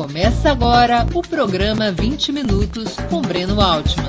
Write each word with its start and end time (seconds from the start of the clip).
Começa 0.00 0.50
agora 0.50 1.06
o 1.14 1.20
programa 1.20 1.92
20 1.92 2.32
Minutos 2.32 2.96
com 3.10 3.20
Breno 3.20 3.60
Altman. 3.60 4.08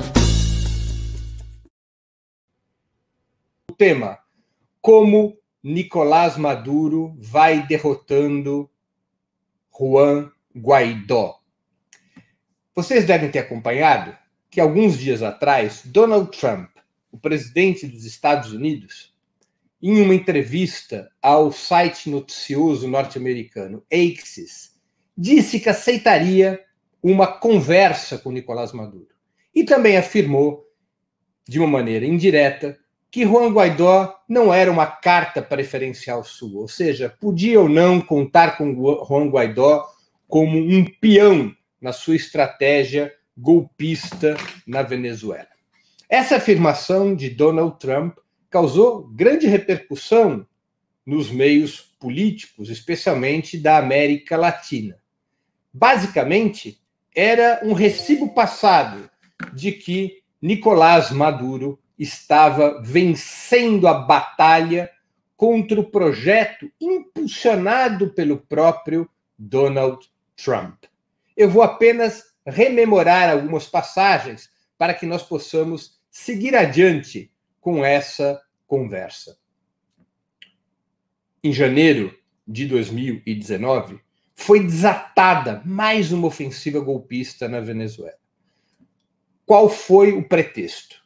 O 3.70 3.74
tema: 3.74 4.18
Como 4.80 5.36
Nicolás 5.62 6.38
Maduro 6.38 7.14
vai 7.18 7.66
derrotando 7.66 8.70
Juan 9.70 10.32
Guaidó. 10.56 11.38
Vocês 12.74 13.04
devem 13.04 13.30
ter 13.30 13.40
acompanhado 13.40 14.16
que 14.50 14.62
alguns 14.62 14.96
dias 14.98 15.22
atrás, 15.22 15.82
Donald 15.84 16.34
Trump, 16.34 16.70
o 17.10 17.18
presidente 17.18 17.86
dos 17.86 18.06
Estados 18.06 18.50
Unidos, 18.50 19.14
em 19.82 20.00
uma 20.00 20.14
entrevista 20.14 21.12
ao 21.20 21.52
site 21.52 22.08
noticioso 22.08 22.88
norte-americano 22.88 23.84
Axios, 23.92 24.71
disse 25.16 25.60
que 25.60 25.68
aceitaria 25.68 26.60
uma 27.02 27.26
conversa 27.26 28.18
com 28.18 28.30
Nicolás 28.30 28.72
Maduro. 28.72 29.08
E 29.54 29.64
também 29.64 29.96
afirmou, 29.96 30.64
de 31.46 31.58
uma 31.58 31.68
maneira 31.68 32.06
indireta, 32.06 32.78
que 33.10 33.26
Juan 33.26 33.52
Guaidó 33.52 34.22
não 34.26 34.54
era 34.54 34.72
uma 34.72 34.86
carta 34.86 35.42
preferencial 35.42 36.24
sua, 36.24 36.62
ou 36.62 36.68
seja, 36.68 37.14
podia 37.20 37.60
ou 37.60 37.68
não 37.68 38.00
contar 38.00 38.56
com 38.56 38.72
Juan 38.74 39.28
Guaidó 39.28 39.86
como 40.26 40.58
um 40.58 40.84
peão 40.98 41.54
na 41.78 41.92
sua 41.92 42.16
estratégia 42.16 43.12
golpista 43.36 44.36
na 44.66 44.82
Venezuela. 44.82 45.48
Essa 46.08 46.36
afirmação 46.36 47.14
de 47.14 47.28
Donald 47.28 47.78
Trump 47.78 48.16
causou 48.48 49.08
grande 49.08 49.46
repercussão 49.46 50.46
nos 51.04 51.30
meios 51.30 51.80
políticos, 51.98 52.70
especialmente 52.70 53.58
da 53.58 53.76
América 53.76 54.36
Latina. 54.36 55.01
Basicamente, 55.72 56.80
era 57.14 57.60
um 57.62 57.72
recibo 57.72 58.34
passado 58.34 59.08
de 59.52 59.72
que 59.72 60.22
Nicolás 60.40 61.10
Maduro 61.10 61.78
estava 61.98 62.82
vencendo 62.82 63.86
a 63.86 63.94
batalha 63.94 64.90
contra 65.36 65.80
o 65.80 65.90
projeto 65.90 66.70
impulsionado 66.80 68.12
pelo 68.12 68.38
próprio 68.38 69.08
Donald 69.38 70.08
Trump. 70.36 70.84
Eu 71.36 71.48
vou 71.48 71.62
apenas 71.62 72.22
rememorar 72.46 73.30
algumas 73.30 73.66
passagens 73.66 74.50
para 74.76 74.94
que 74.94 75.06
nós 75.06 75.22
possamos 75.22 76.00
seguir 76.10 76.54
adiante 76.56 77.32
com 77.60 77.84
essa 77.84 78.40
conversa. 78.66 79.36
Em 81.42 81.52
janeiro 81.52 82.16
de 82.46 82.66
2019, 82.66 84.00
foi 84.42 84.60
desatada 84.60 85.62
mais 85.64 86.10
uma 86.10 86.26
ofensiva 86.26 86.80
golpista 86.80 87.48
na 87.48 87.60
Venezuela. 87.60 88.18
Qual 89.46 89.68
foi 89.68 90.12
o 90.12 90.28
pretexto? 90.28 91.00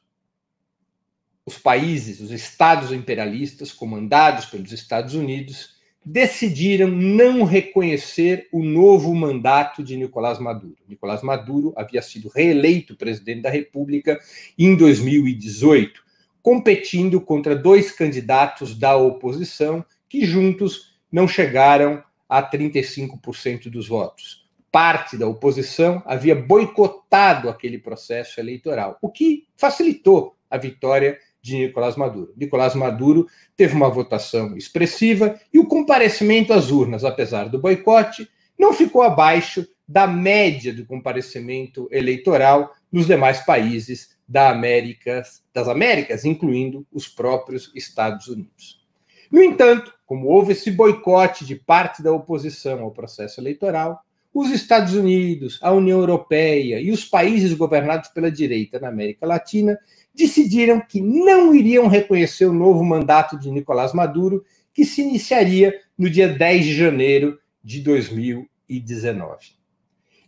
Os 1.44 1.58
países, 1.58 2.20
os 2.20 2.30
estados 2.30 2.92
imperialistas, 2.92 3.72
comandados 3.72 4.46
pelos 4.46 4.72
Estados 4.72 5.14
Unidos, 5.14 5.76
decidiram 6.02 6.88
não 6.88 7.44
reconhecer 7.44 8.48
o 8.50 8.64
novo 8.64 9.14
mandato 9.14 9.84
de 9.84 9.96
Nicolás 9.96 10.38
Maduro. 10.38 10.78
Nicolás 10.88 11.22
Maduro 11.22 11.74
havia 11.76 12.00
sido 12.00 12.30
reeleito 12.30 12.96
presidente 12.96 13.42
da 13.42 13.50
República 13.50 14.18
em 14.58 14.74
2018, 14.74 16.02
competindo 16.40 17.20
contra 17.20 17.54
dois 17.54 17.92
candidatos 17.92 18.74
da 18.78 18.96
oposição 18.96 19.84
que 20.08 20.24
juntos 20.24 20.96
não 21.12 21.28
chegaram 21.28 22.02
a 22.28 22.42
35% 22.42 23.68
dos 23.70 23.88
votos. 23.88 24.46
Parte 24.70 25.16
da 25.16 25.26
oposição 25.26 26.02
havia 26.04 26.34
boicotado 26.34 27.48
aquele 27.48 27.78
processo 27.78 28.40
eleitoral, 28.40 28.98
o 29.00 29.08
que 29.08 29.46
facilitou 29.56 30.36
a 30.50 30.58
vitória 30.58 31.18
de 31.40 31.56
Nicolás 31.58 31.96
Maduro. 31.96 32.32
Nicolás 32.36 32.74
Maduro 32.74 33.26
teve 33.56 33.74
uma 33.74 33.88
votação 33.88 34.56
expressiva 34.56 35.40
e 35.52 35.58
o 35.58 35.66
comparecimento 35.66 36.52
às 36.52 36.70
urnas, 36.70 37.04
apesar 37.04 37.48
do 37.48 37.60
boicote, 37.60 38.28
não 38.58 38.72
ficou 38.72 39.02
abaixo 39.02 39.66
da 39.86 40.06
média 40.06 40.74
do 40.74 40.84
comparecimento 40.84 41.88
eleitoral 41.92 42.74
nos 42.90 43.06
demais 43.06 43.40
países 43.44 44.16
da 44.28 44.50
América, 44.50 45.22
das 45.54 45.68
Américas, 45.68 46.24
incluindo 46.24 46.84
os 46.92 47.06
próprios 47.06 47.70
Estados 47.74 48.26
Unidos. 48.26 48.84
No 49.30 49.42
entanto, 49.42 49.92
como 50.06 50.28
houve 50.28 50.52
esse 50.52 50.70
boicote 50.70 51.44
de 51.44 51.56
parte 51.56 52.02
da 52.02 52.12
oposição 52.12 52.80
ao 52.80 52.90
processo 52.90 53.40
eleitoral, 53.40 54.00
os 54.32 54.50
Estados 54.50 54.94
Unidos, 54.94 55.58
a 55.62 55.72
União 55.72 55.98
Europeia 55.98 56.78
e 56.78 56.90
os 56.90 57.04
países 57.04 57.54
governados 57.54 58.10
pela 58.10 58.30
direita 58.30 58.78
na 58.78 58.88
América 58.88 59.26
Latina 59.26 59.78
decidiram 60.14 60.78
que 60.78 61.00
não 61.00 61.54
iriam 61.54 61.86
reconhecer 61.86 62.44
o 62.44 62.52
novo 62.52 62.84
mandato 62.84 63.38
de 63.38 63.50
Nicolás 63.50 63.94
Maduro, 63.94 64.44
que 64.74 64.84
se 64.84 65.00
iniciaria 65.00 65.80
no 65.96 66.10
dia 66.10 66.28
10 66.28 66.66
de 66.66 66.74
janeiro 66.74 67.38
de 67.64 67.80
2019. 67.80 69.56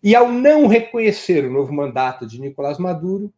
E 0.02 0.16
ao 0.16 0.32
não 0.32 0.66
reconhecer 0.66 1.44
o 1.44 1.52
novo 1.52 1.72
mandato 1.72 2.26
de 2.26 2.40
Nicolás 2.40 2.78
Maduro, 2.78 3.30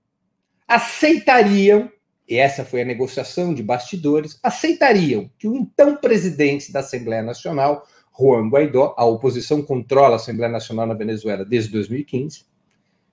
aceitariam, 0.69 1.91
e 2.31 2.37
essa 2.37 2.65
foi 2.65 2.83
a 2.83 2.85
negociação 2.85 3.53
de 3.53 3.61
bastidores, 3.61 4.39
aceitariam 4.41 5.29
que 5.37 5.49
o 5.49 5.57
então 5.57 5.97
presidente 5.97 6.73
da 6.73 6.79
Assembleia 6.79 7.25
Nacional, 7.25 7.85
Juan 8.17 8.49
Guaidó, 8.49 8.95
a 8.97 9.05
oposição 9.05 9.61
controla 9.61 10.15
a 10.15 10.17
Assembleia 10.17 10.51
Nacional 10.51 10.87
na 10.87 10.95
Venezuela 10.95 11.45
desde 11.45 11.73
2015, 11.73 12.45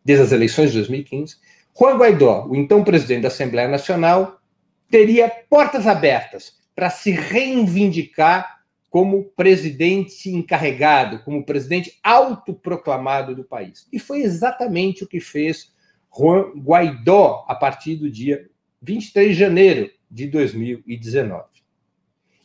desde 0.06 0.24
as 0.24 0.32
eleições 0.32 0.70
de 0.70 0.78
2015, 0.78 1.38
Juan 1.78 1.98
Guaidó, 1.98 2.46
o 2.48 2.56
então 2.56 2.84
presidente 2.84 3.24
da 3.24 3.30
Assembleia 3.30 3.68
Nacional, 3.68 4.40
teria 4.88 5.30
portas 5.50 5.88
abertas 5.88 6.54
para 6.76 6.92
se 6.92 7.10
reivindicar 7.10 8.62
como 8.92 9.24
presidente 9.36 10.30
encarregado, 10.30 11.24
como 11.24 11.44
presidente 11.44 11.98
autoproclamado 12.04 13.36
do 13.36 13.44
país. 13.44 13.88
E 13.92 13.98
foi 13.98 14.22
exatamente 14.22 15.04
o 15.04 15.08
que 15.08 15.20
fez 15.20 15.74
Juan 16.16 16.52
Guaidó 16.56 17.44
a 17.48 17.56
partir 17.56 17.96
do 17.96 18.12
dia 18.12 18.48
23 18.82 19.30
de 19.30 19.34
janeiro 19.34 19.92
de 20.10 20.28
2019. 20.28 21.46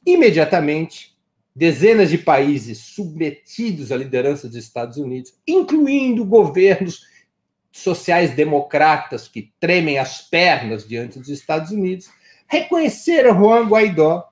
Imediatamente, 0.04 1.16
dezenas 1.54 2.10
de 2.10 2.18
países 2.18 2.78
submetidos 2.78 3.92
à 3.92 3.96
liderança 3.96 4.48
dos 4.48 4.56
Estados 4.56 4.96
Unidos, 4.96 5.34
incluindo 5.46 6.24
governos 6.24 7.06
sociais-democratas 7.70 9.28
que 9.28 9.52
tremem 9.58 9.98
as 9.98 10.20
pernas 10.20 10.86
diante 10.86 11.18
dos 11.18 11.28
Estados 11.28 11.70
Unidos, 11.70 12.10
reconheceram 12.46 13.38
Juan 13.38 13.66
Guaidó 13.66 14.28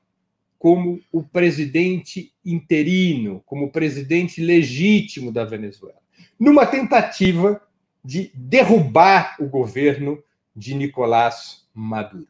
como 0.58 1.00
o 1.10 1.22
presidente 1.22 2.34
interino, 2.44 3.42
como 3.46 3.66
o 3.66 3.70
presidente 3.70 4.42
legítimo 4.42 5.32
da 5.32 5.44
Venezuela, 5.44 5.98
numa 6.38 6.66
tentativa 6.66 7.62
de 8.04 8.30
derrubar 8.34 9.36
o 9.40 9.46
governo 9.46 10.22
de 10.54 10.74
Nicolás 10.74 11.66
Maduro. 11.74 12.28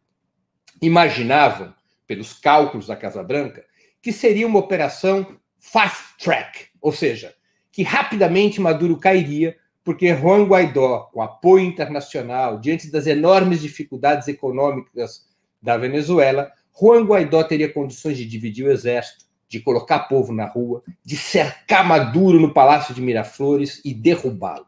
Imaginavam, 0.80 1.74
pelos 2.06 2.32
cálculos 2.32 2.86
da 2.86 2.96
Casa 2.96 3.22
Branca, 3.22 3.64
que 4.02 4.12
seria 4.12 4.46
uma 4.46 4.58
operação 4.58 5.38
fast 5.58 6.16
track, 6.18 6.68
ou 6.80 6.92
seja, 6.92 7.34
que 7.70 7.82
rapidamente 7.82 8.60
Maduro 8.60 8.96
cairia 8.96 9.56
porque 9.84 10.14
Juan 10.14 10.44
Guaidó, 10.44 11.10
com 11.12 11.22
apoio 11.22 11.64
internacional, 11.64 12.58
diante 12.58 12.90
das 12.90 13.06
enormes 13.06 13.60
dificuldades 13.60 14.28
econômicas 14.28 15.26
da 15.60 15.76
Venezuela, 15.76 16.50
Juan 16.78 17.04
Guaidó 17.04 17.42
teria 17.42 17.72
condições 17.72 18.16
de 18.16 18.26
dividir 18.26 18.66
o 18.66 18.70
exército, 18.70 19.24
de 19.48 19.60
colocar 19.60 20.00
povo 20.00 20.32
na 20.32 20.46
rua, 20.46 20.82
de 21.04 21.16
cercar 21.16 21.84
Maduro 21.84 22.38
no 22.38 22.54
Palácio 22.54 22.94
de 22.94 23.00
Miraflores 23.00 23.80
e 23.84 23.92
derrubá-lo. 23.92 24.66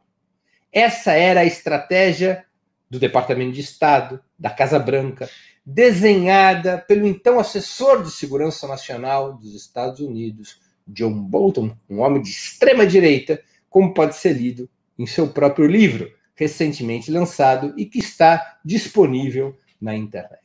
Essa 0.73 1.13
era 1.13 1.41
a 1.41 1.45
estratégia 1.45 2.45
do 2.93 2.99
Departamento 2.99 3.53
de 3.53 3.63
Estado, 3.63 4.21
da 4.39 4.51
Casa 4.51 4.79
Branca, 4.79 5.27
desenhada 5.65 6.77
pelo 6.77 7.07
então 7.07 7.41
assessor 7.41 8.03
de 8.03 8.11
segurança 8.11 8.69
nacional 8.69 9.33
dos 9.33 9.55
Estados 9.55 9.99
Unidos, 10.01 10.61
John 10.87 11.15
Bolton, 11.15 11.75
um 11.89 12.01
homem 12.01 12.21
de 12.21 12.29
extrema 12.29 12.87
direita, 12.87 13.43
como 13.71 13.95
pode 13.95 14.15
ser 14.17 14.35
lido 14.35 14.69
em 14.99 15.07
seu 15.07 15.27
próprio 15.27 15.67
livro, 15.67 16.13
recentemente 16.35 17.11
lançado 17.11 17.73
e 17.79 17.87
que 17.87 17.99
está 17.99 18.59
disponível 18.63 19.59
na 19.81 19.97
internet. 19.97 20.43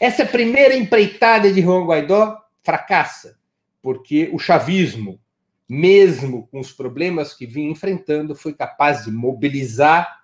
Essa 0.00 0.24
primeira 0.24 0.74
empreitada 0.74 1.52
de 1.52 1.60
Juan 1.60 1.84
Guaidó 1.84 2.40
fracassa, 2.62 3.36
porque 3.82 4.30
o 4.32 4.38
chavismo, 4.38 5.20
mesmo 5.68 6.46
com 6.46 6.60
os 6.60 6.72
problemas 6.72 7.34
que 7.34 7.44
vinha 7.44 7.70
enfrentando, 7.70 8.34
foi 8.34 8.54
capaz 8.54 9.04
de 9.04 9.12
mobilizar 9.12 10.23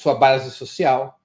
sua 0.00 0.14
base 0.14 0.50
social 0.50 1.20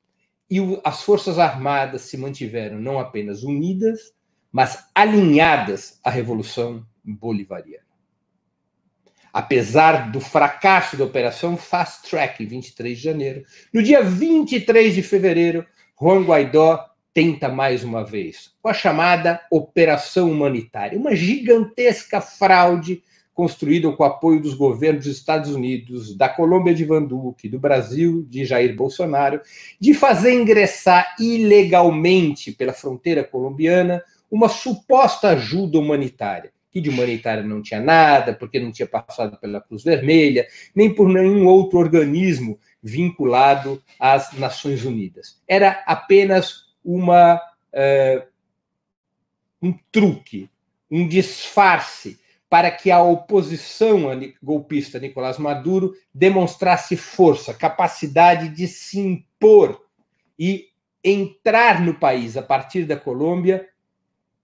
e 0.49 0.59
as 0.83 1.01
Forças 1.01 1.39
Armadas 1.39 2.03
se 2.03 2.17
mantiveram 2.17 2.79
não 2.79 2.99
apenas 2.99 3.43
unidas, 3.43 4.13
mas 4.51 4.85
alinhadas 4.93 5.99
à 6.03 6.09
Revolução 6.09 6.85
Bolivariana. 7.03 7.85
Apesar 9.33 10.11
do 10.11 10.21
fracasso 10.21 10.95
da 10.95 11.03
operação 11.03 11.57
Fast 11.57 12.09
Track, 12.09 12.45
23 12.45 12.97
de 12.97 13.03
janeiro, 13.03 13.43
no 13.73 13.81
dia 13.81 14.01
23 14.01 14.93
de 14.93 15.01
fevereiro, 15.01 15.65
Juan 15.99 16.23
Guaidó 16.23 16.85
tenta 17.13 17.49
mais 17.49 17.83
uma 17.83 18.03
vez, 18.03 18.53
com 18.61 18.69
a 18.69 18.73
chamada 18.73 19.41
Operação 19.49 20.29
Humanitária, 20.29 20.99
uma 20.99 21.15
gigantesca 21.15 22.21
fraude 22.21 23.01
construída 23.35 23.91
com 23.91 24.01
o 24.01 24.05
apoio 24.05 24.41
dos 24.41 24.53
governos 24.53 25.05
dos 25.05 25.17
Estados 25.17 25.53
Unidos, 25.53 26.15
da 26.15 26.29
Colômbia 26.29 26.73
de 26.73 26.85
Van 26.85 27.03
Duque, 27.03 27.49
do 27.49 27.59
Brasil 27.59 28.25
de 28.29 28.45
Jair 28.45 28.73
Bolsonaro, 28.73 29.41
de 29.79 29.93
fazer 29.93 30.33
ingressar 30.33 31.15
ilegalmente 31.19 32.53
pela 32.53 32.73
fronteira 32.73 33.23
colombiana 33.23 34.01
uma 34.31 34.47
suposta 34.47 35.29
ajuda 35.29 35.77
humanitária 35.77 36.55
que 36.71 36.81
de 36.81 36.89
humanitária 36.89 37.41
não 37.41 37.61
tinha 37.61 37.79
nada, 37.79 38.33
porque 38.33 38.59
não 38.59 38.69
tinha 38.69 38.85
passado 38.85 39.37
pela 39.37 39.61
Cruz 39.61 39.81
Vermelha, 39.81 40.45
nem 40.75 40.93
por 40.93 41.07
nenhum 41.07 41.47
outro 41.47 41.79
organismo 41.79 42.59
vinculado 42.83 43.81
às 43.97 44.33
Nações 44.33 44.83
Unidas. 44.83 45.41
Era 45.47 45.81
apenas 45.87 46.65
uma 46.83 47.35
uh, 47.37 48.27
um 49.61 49.73
truque, 49.89 50.49
um 50.91 51.07
disfarce 51.07 52.19
para 52.55 52.71
que 52.71 52.89
a 52.89 53.03
oposição 53.03 54.03
golpista 54.41 54.97
Nicolás 54.97 55.37
Maduro 55.37 55.93
demonstrasse 56.13 56.95
força, 56.95 57.53
capacidade 57.53 58.47
de 58.47 58.65
se 58.65 58.97
impor 58.97 59.81
e 60.39 60.69
entrar 61.03 61.81
no 61.81 61.95
país 61.95 62.37
a 62.37 62.41
partir 62.41 62.85
da 62.85 62.95
Colômbia 62.95 63.67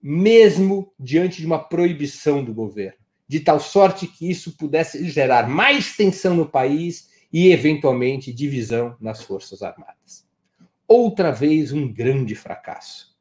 mesmo 0.02 0.92
diante 1.00 1.40
de 1.40 1.46
uma 1.46 1.58
proibição 1.58 2.44
do 2.44 2.52
governo, 2.52 2.98
de 3.26 3.40
tal 3.40 3.58
sorte 3.58 4.06
que 4.06 4.30
isso 4.30 4.58
pudesse 4.58 5.08
gerar 5.08 5.48
mais 5.48 5.96
tensão 5.96 6.34
no 6.34 6.46
país 6.46 7.08
e, 7.32 7.50
eventualmente, 7.50 8.30
divisão 8.30 8.94
nas 9.00 9.22
Forças 9.22 9.62
Armadas. 9.62 10.28
Outra 10.86 11.32
vez, 11.32 11.72
um 11.72 11.90
grande 11.90 12.34
fracasso. 12.34 13.16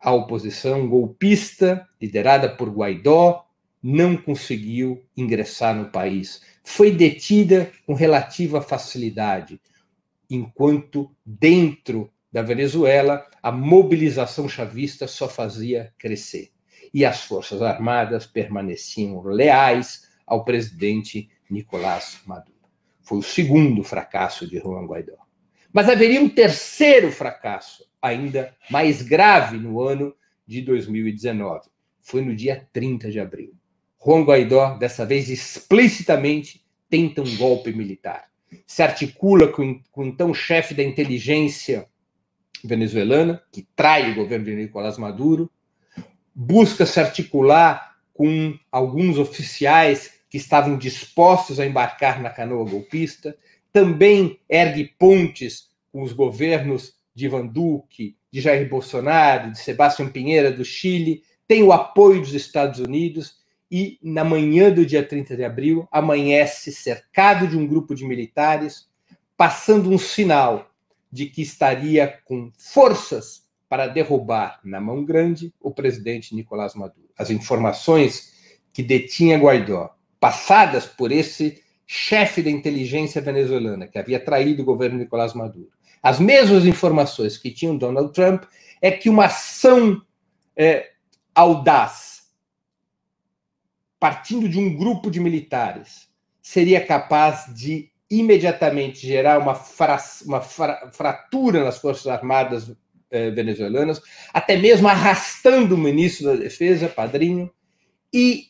A 0.00 0.10
oposição 0.10 0.88
golpista, 0.88 1.88
liderada 2.02 2.48
por 2.48 2.68
Guaidó, 2.70 3.44
não 3.86 4.16
conseguiu 4.16 5.04
ingressar 5.14 5.76
no 5.76 5.90
país. 5.90 6.40
Foi 6.64 6.90
detida 6.90 7.70
com 7.86 7.92
relativa 7.92 8.62
facilidade, 8.62 9.60
enquanto 10.30 11.14
dentro 11.22 12.10
da 12.32 12.40
Venezuela, 12.40 13.28
a 13.42 13.52
mobilização 13.52 14.48
chavista 14.48 15.06
só 15.06 15.28
fazia 15.28 15.92
crescer. 15.98 16.50
E 16.94 17.04
as 17.04 17.24
Forças 17.24 17.60
Armadas 17.60 18.26
permaneciam 18.26 19.20
leais 19.22 20.08
ao 20.26 20.46
presidente 20.46 21.28
Nicolás 21.50 22.22
Maduro. 22.24 22.56
Foi 23.02 23.18
o 23.18 23.22
segundo 23.22 23.84
fracasso 23.84 24.48
de 24.48 24.60
Juan 24.60 24.86
Guaidó. 24.86 25.18
Mas 25.70 25.90
haveria 25.90 26.22
um 26.22 26.28
terceiro 26.28 27.12
fracasso, 27.12 27.84
ainda 28.00 28.56
mais 28.70 29.02
grave, 29.02 29.58
no 29.58 29.82
ano 29.82 30.16
de 30.46 30.62
2019. 30.62 31.68
Foi 32.00 32.24
no 32.24 32.34
dia 32.34 32.66
30 32.72 33.10
de 33.10 33.20
abril. 33.20 33.52
Juan 34.04 34.22
Guaidó, 34.22 34.76
dessa 34.76 35.06
vez 35.06 35.30
explicitamente, 35.30 36.62
tenta 36.90 37.22
um 37.22 37.36
golpe 37.36 37.72
militar. 37.72 38.26
Se 38.66 38.82
articula 38.82 39.48
com, 39.48 39.80
com 39.90 40.02
o 40.02 40.06
então 40.06 40.34
chefe 40.34 40.74
da 40.74 40.82
inteligência 40.82 41.88
venezuelana, 42.62 43.42
que 43.50 43.66
trai 43.74 44.12
o 44.12 44.14
governo 44.14 44.44
de 44.44 44.54
Nicolás 44.54 44.98
Maduro, 44.98 45.50
busca 46.34 46.84
se 46.84 47.00
articular 47.00 47.96
com 48.12 48.56
alguns 48.70 49.18
oficiais 49.18 50.12
que 50.28 50.36
estavam 50.36 50.76
dispostos 50.76 51.58
a 51.58 51.66
embarcar 51.66 52.20
na 52.20 52.30
canoa 52.30 52.68
golpista, 52.68 53.36
também 53.72 54.38
ergue 54.48 54.92
pontes 54.98 55.68
com 55.90 56.02
os 56.02 56.12
governos 56.12 56.94
de 57.14 57.26
Ivan 57.26 57.46
Duque, 57.46 58.16
de 58.30 58.40
Jair 58.40 58.68
Bolsonaro, 58.68 59.52
de 59.52 59.58
Sebastião 59.58 60.08
Pinheira 60.08 60.50
do 60.50 60.64
Chile, 60.64 61.22
tem 61.46 61.62
o 61.62 61.72
apoio 61.72 62.20
dos 62.20 62.34
Estados 62.34 62.80
Unidos 62.80 63.43
e, 63.76 63.98
na 64.00 64.22
manhã 64.22 64.70
do 64.72 64.86
dia 64.86 65.02
30 65.02 65.34
de 65.34 65.42
abril, 65.42 65.88
amanhece 65.90 66.70
cercado 66.70 67.48
de 67.48 67.58
um 67.58 67.66
grupo 67.66 67.92
de 67.92 68.04
militares, 68.04 68.86
passando 69.36 69.90
um 69.90 69.98
sinal 69.98 70.70
de 71.10 71.26
que 71.26 71.42
estaria 71.42 72.20
com 72.24 72.52
forças 72.56 73.48
para 73.68 73.88
derrubar 73.88 74.60
na 74.62 74.80
mão 74.80 75.04
grande 75.04 75.52
o 75.60 75.72
presidente 75.72 76.36
Nicolás 76.36 76.76
Maduro. 76.76 77.08
As 77.18 77.30
informações 77.30 78.32
que 78.72 78.80
detinha 78.80 79.36
Guaidó, 79.38 79.92
passadas 80.20 80.86
por 80.86 81.10
esse 81.10 81.60
chefe 81.84 82.44
da 82.44 82.50
inteligência 82.50 83.20
venezuelana 83.20 83.88
que 83.88 83.98
havia 83.98 84.20
traído 84.20 84.62
o 84.62 84.64
governo 84.64 85.00
Nicolás 85.00 85.34
Maduro, 85.34 85.70
as 86.00 86.20
mesmas 86.20 86.64
informações 86.64 87.36
que 87.36 87.50
tinham 87.50 87.76
Donald 87.76 88.12
Trump, 88.12 88.44
é 88.80 88.92
que 88.92 89.10
uma 89.10 89.24
ação 89.24 90.00
é, 90.56 90.92
audaz, 91.34 92.13
partindo 94.04 94.46
de 94.50 94.58
um 94.58 94.76
grupo 94.76 95.10
de 95.10 95.18
militares, 95.18 96.10
seria 96.42 96.78
capaz 96.78 97.46
de 97.54 97.88
imediatamente 98.10 98.98
gerar 98.98 99.38
uma, 99.38 99.54
fra 99.54 99.98
uma 100.26 100.42
fra 100.42 100.90
fratura 100.92 101.64
nas 101.64 101.78
Forças 101.78 102.06
Armadas 102.06 102.70
eh, 103.10 103.30
venezuelanas, 103.30 104.02
até 104.30 104.58
mesmo 104.58 104.88
arrastando 104.88 105.74
o 105.74 105.78
ministro 105.78 106.26
da 106.26 106.36
Defesa, 106.36 106.86
padrinho, 106.86 107.50
e 108.12 108.48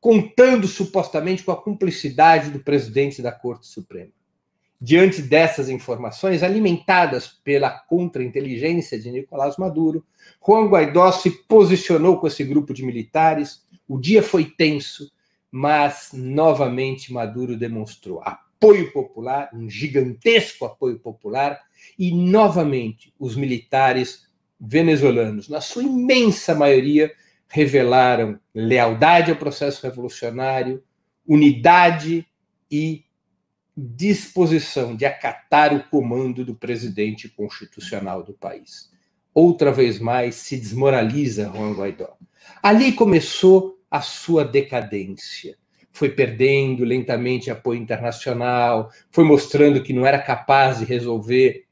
contando 0.00 0.66
supostamente 0.66 1.44
com 1.44 1.52
a 1.52 1.62
cumplicidade 1.62 2.50
do 2.50 2.58
presidente 2.58 3.22
da 3.22 3.30
Corte 3.30 3.68
Suprema. 3.68 4.10
Diante 4.80 5.22
dessas 5.22 5.68
informações, 5.68 6.42
alimentadas 6.42 7.28
pela 7.28 7.70
contra-inteligência 7.70 8.98
de 8.98 9.12
Nicolás 9.12 9.56
Maduro, 9.56 10.04
Juan 10.44 10.66
Guaidó 10.68 11.12
se 11.12 11.30
posicionou 11.30 12.18
com 12.18 12.26
esse 12.26 12.42
grupo 12.42 12.74
de 12.74 12.84
militares. 12.84 13.62
O 13.88 13.98
dia 13.98 14.22
foi 14.22 14.44
tenso, 14.44 15.10
mas 15.50 16.10
novamente 16.12 17.12
Maduro 17.12 17.56
demonstrou 17.56 18.20
apoio 18.22 18.92
popular, 18.92 19.48
um 19.54 19.70
gigantesco 19.70 20.66
apoio 20.66 20.98
popular, 20.98 21.58
e 21.98 22.12
novamente 22.12 23.14
os 23.18 23.34
militares 23.34 24.28
venezuelanos, 24.60 25.48
na 25.48 25.60
sua 25.60 25.82
imensa 25.82 26.54
maioria, 26.54 27.10
revelaram 27.48 28.38
lealdade 28.54 29.30
ao 29.30 29.36
processo 29.36 29.86
revolucionário, 29.86 30.82
unidade 31.26 32.26
e 32.70 33.04
disposição 33.76 34.96
de 34.96 35.06
acatar 35.06 35.72
o 35.72 35.84
comando 35.88 36.44
do 36.44 36.54
presidente 36.54 37.28
constitucional 37.28 38.22
do 38.22 38.34
país. 38.34 38.90
Outra 39.32 39.70
vez 39.70 40.00
mais 40.00 40.34
se 40.34 40.56
desmoraliza 40.56 41.50
Juan 41.54 41.72
Guaidó. 41.72 42.16
Ali 42.60 42.92
começou 42.92 43.77
a 43.90 44.00
sua 44.00 44.44
decadência 44.44 45.56
foi 45.92 46.10
perdendo 46.10 46.84
lentamente 46.84 47.50
apoio 47.50 47.80
internacional, 47.80 48.90
foi 49.10 49.24
mostrando 49.24 49.82
que 49.82 49.92
não 49.92 50.06
era 50.06 50.18
capaz 50.18 50.78
de 50.78 50.84
resolver 50.84 51.64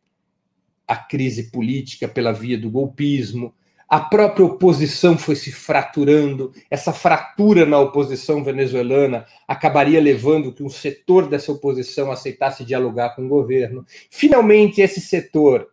a 0.87 0.97
crise 0.97 1.51
política 1.51 2.09
pela 2.09 2.33
via 2.33 2.59
do 2.59 2.71
golpismo. 2.71 3.55
A 3.89 4.01
própria 4.01 4.45
oposição 4.45 5.17
foi 5.17 5.37
se 5.37 5.53
fraturando. 5.53 6.53
Essa 6.69 6.93
fratura 6.93 7.65
na 7.65 7.79
oposição 7.79 8.43
venezuelana 8.43 9.27
acabaria 9.47 10.01
levando 10.01 10.53
que 10.53 10.63
um 10.63 10.69
setor 10.69 11.29
dessa 11.29 11.53
oposição 11.53 12.11
aceitasse 12.11 12.65
dialogar 12.65 13.11
com 13.11 13.27
o 13.27 13.29
governo. 13.29 13.85
Finalmente, 14.11 14.81
esse 14.81 15.01
setor, 15.01 15.69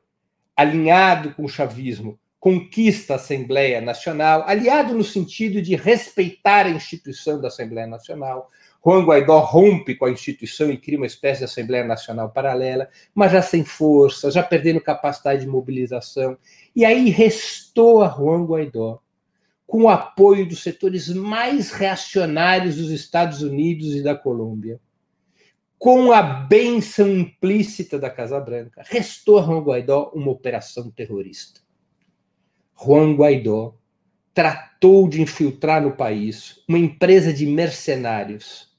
alinhado 0.56 1.34
com 1.34 1.46
o 1.46 1.50
chavismo, 1.50 2.20
conquista 2.44 3.14
a 3.14 3.16
Assembleia 3.16 3.80
Nacional, 3.80 4.44
aliado 4.46 4.94
no 4.94 5.04
sentido 5.06 5.62
de 5.62 5.78
respeitar 5.78 6.66
a 6.66 6.72
instituição 6.72 7.40
da 7.40 7.48
Assembleia 7.48 7.88
Nacional. 7.88 8.50
Juan 8.86 9.06
Guaidó 9.06 9.40
rompe 9.40 9.96
com 9.96 10.04
a 10.04 10.12
instituição 10.12 10.70
e 10.70 10.78
cria 10.78 10.98
uma 10.98 11.08
espécie 11.08 11.40
de 11.40 11.46
Assembleia 11.46 11.86
Nacional 11.86 12.32
paralela, 12.32 12.90
mas 13.16 13.32
já 13.32 13.42
sem 13.42 13.64
força, 13.64 14.30
já 14.30 14.44
perdendo 14.44 14.82
capacidade 14.82 15.40
de 15.40 15.48
mobilização. 15.48 16.38
E 16.76 16.84
aí 16.84 17.10
restou 17.10 18.04
a 18.04 18.10
Juan 18.10 18.44
Guaidó, 18.44 19.00
com 19.66 19.84
o 19.84 19.90
apoio 19.90 20.46
dos 20.46 20.62
setores 20.62 21.08
mais 21.08 21.72
reacionários 21.72 22.76
dos 22.76 22.92
Estados 22.92 23.42
Unidos 23.42 23.96
e 23.96 24.04
da 24.04 24.16
Colômbia, 24.16 24.82
com 25.80 26.12
a 26.12 26.22
benção 26.22 27.08
implícita 27.08 27.98
da 27.98 28.10
Casa 28.10 28.38
Branca, 28.38 28.84
restou 28.86 29.40
a 29.40 29.44
Juan 29.44 29.62
Guaidó 29.62 30.12
uma 30.14 30.30
operação 30.30 30.92
terrorista 30.92 31.63
Juan 32.76 33.16
Guaidó 33.16 33.76
tratou 34.34 35.08
de 35.08 35.22
infiltrar 35.22 35.82
no 35.82 35.96
país 35.96 36.62
uma 36.68 36.78
empresa 36.80 37.34
de 37.34 37.46
mercenários 37.46 38.72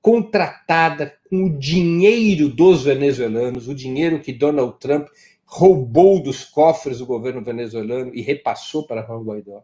contratada 0.00 1.18
com 1.28 1.44
o 1.44 1.58
dinheiro 1.58 2.48
dos 2.48 2.84
venezuelanos, 2.84 3.68
o 3.68 3.74
dinheiro 3.74 4.20
que 4.20 4.32
Donald 4.32 4.78
Trump 4.78 5.08
roubou 5.46 6.22
dos 6.22 6.44
cofres 6.44 6.98
do 6.98 7.06
governo 7.06 7.42
venezuelano 7.42 8.14
e 8.14 8.20
repassou 8.20 8.86
para 8.86 9.02
Juan 9.06 9.22
Guaidó. 9.22 9.62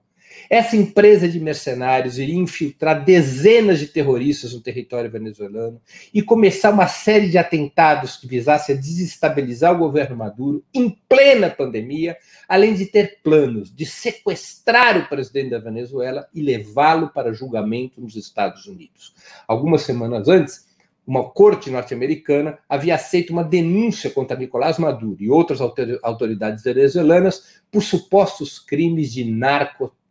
Essa 0.48 0.76
empresa 0.76 1.28
de 1.28 1.38
mercenários 1.38 2.18
iria 2.18 2.38
infiltrar 2.38 3.04
dezenas 3.04 3.78
de 3.78 3.86
terroristas 3.86 4.52
no 4.52 4.60
território 4.60 5.10
venezuelano 5.10 5.80
e 6.12 6.22
começar 6.22 6.70
uma 6.70 6.86
série 6.86 7.28
de 7.28 7.38
atentados 7.38 8.16
que 8.16 8.26
visassem 8.26 8.76
desestabilizar 8.76 9.74
o 9.74 9.78
governo 9.78 10.16
Maduro 10.16 10.64
em 10.74 10.90
plena 11.08 11.50
pandemia, 11.50 12.16
além 12.48 12.74
de 12.74 12.86
ter 12.86 13.20
planos 13.22 13.74
de 13.74 13.86
sequestrar 13.86 14.98
o 14.98 15.08
presidente 15.08 15.50
da 15.50 15.58
Venezuela 15.58 16.28
e 16.34 16.42
levá-lo 16.42 17.10
para 17.10 17.32
julgamento 17.32 18.00
nos 18.00 18.16
Estados 18.16 18.66
Unidos. 18.66 19.14
Algumas 19.46 19.82
semanas 19.82 20.28
antes, 20.28 20.68
uma 21.06 21.28
corte 21.28 21.70
norte-americana 21.70 22.58
havia 22.68 22.94
aceito 22.94 23.32
uma 23.32 23.42
denúncia 23.42 24.10
contra 24.10 24.36
Nicolás 24.36 24.78
Maduro 24.78 25.16
e 25.18 25.28
outras 25.28 25.60
autoridades 25.60 26.62
venezuelanas 26.62 27.60
por 27.70 27.82
supostos 27.82 28.58
crimes 28.58 29.12
de 29.12 29.24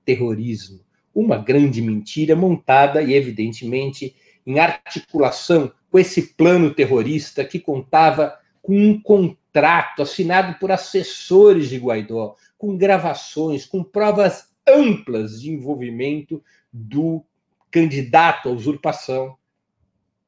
narcoterrorismo. 0.09 0.79
Uma 1.13 1.37
grande 1.37 1.81
mentira 1.81 2.35
montada 2.35 3.01
e, 3.01 3.13
evidentemente, 3.13 4.15
em 4.45 4.59
articulação 4.59 5.71
com 5.89 5.99
esse 5.99 6.33
plano 6.33 6.73
terrorista 6.73 7.43
que 7.43 7.59
contava 7.59 8.37
com 8.61 8.75
um 8.75 9.01
contrato 9.01 10.01
assinado 10.01 10.57
por 10.59 10.71
assessores 10.71 11.69
de 11.69 11.77
Guaidó, 11.77 12.35
com 12.57 12.77
gravações, 12.77 13.65
com 13.65 13.83
provas 13.83 14.49
amplas 14.67 15.41
de 15.41 15.51
envolvimento 15.51 16.43
do 16.71 17.23
candidato 17.71 18.49
à 18.49 18.51
usurpação 18.51 19.35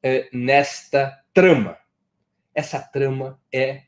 é, 0.02 0.28
nesta 0.32 1.20
trama. 1.32 1.76
Essa 2.54 2.80
trama 2.80 3.40
é 3.52 3.82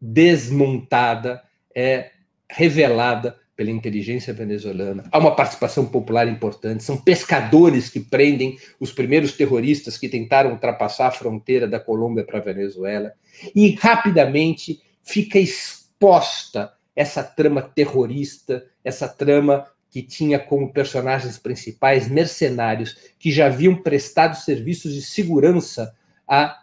desmontada, 0.00 1.42
é 1.74 2.12
revelada 2.48 3.41
pela 3.62 3.70
inteligência 3.70 4.34
venezuelana. 4.34 5.04
Há 5.12 5.18
uma 5.18 5.36
participação 5.36 5.86
popular 5.86 6.26
importante. 6.26 6.82
São 6.82 6.96
pescadores 6.96 7.88
que 7.88 8.00
prendem 8.00 8.58
os 8.80 8.90
primeiros 8.90 9.34
terroristas 9.34 9.96
que 9.96 10.08
tentaram 10.08 10.50
ultrapassar 10.50 11.06
a 11.06 11.12
fronteira 11.12 11.68
da 11.68 11.78
Colômbia 11.78 12.24
para 12.24 12.40
a 12.40 12.42
Venezuela. 12.42 13.12
E 13.54 13.76
rapidamente 13.76 14.80
fica 15.04 15.38
exposta 15.38 16.72
essa 16.96 17.22
trama 17.22 17.62
terrorista, 17.62 18.66
essa 18.82 19.06
trama 19.06 19.64
que 19.88 20.02
tinha 20.02 20.40
como 20.40 20.72
personagens 20.72 21.38
principais 21.38 22.08
mercenários 22.08 22.96
que 23.16 23.30
já 23.30 23.46
haviam 23.46 23.76
prestado 23.76 24.34
serviços 24.34 24.92
de 24.92 25.02
segurança 25.02 25.94
a 26.26 26.58